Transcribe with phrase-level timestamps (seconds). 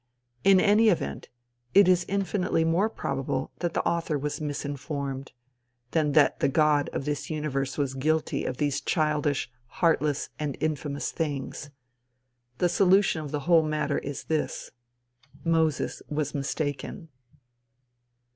[0.43, 1.29] In any event
[1.75, 5.31] it is infinitely more probable that the author was misinformed,
[5.91, 11.11] than that the God of this universe was guilty of these childish, heartless and infamous
[11.11, 11.69] things.
[12.57, 14.71] The solution of the whole matter is this:
[15.45, 17.09] Moses was mistaken.